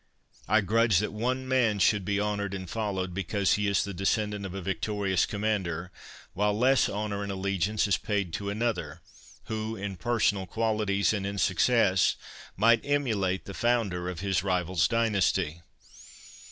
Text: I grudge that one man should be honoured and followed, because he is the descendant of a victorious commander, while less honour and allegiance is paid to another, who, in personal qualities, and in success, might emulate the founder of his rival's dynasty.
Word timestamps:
I 0.47 0.61
grudge 0.61 0.97
that 0.97 1.13
one 1.13 1.47
man 1.47 1.77
should 1.77 2.03
be 2.03 2.19
honoured 2.19 2.55
and 2.55 2.67
followed, 2.67 3.13
because 3.13 3.53
he 3.53 3.67
is 3.67 3.83
the 3.83 3.93
descendant 3.93 4.47
of 4.47 4.55
a 4.55 4.59
victorious 4.59 5.27
commander, 5.27 5.91
while 6.33 6.57
less 6.57 6.89
honour 6.89 7.21
and 7.21 7.31
allegiance 7.31 7.85
is 7.87 7.97
paid 7.97 8.33
to 8.33 8.49
another, 8.49 9.03
who, 9.43 9.75
in 9.75 9.97
personal 9.97 10.47
qualities, 10.47 11.13
and 11.13 11.23
in 11.27 11.37
success, 11.37 12.15
might 12.57 12.83
emulate 12.83 13.45
the 13.45 13.53
founder 13.53 14.09
of 14.09 14.21
his 14.21 14.41
rival's 14.41 14.87
dynasty. 14.87 15.61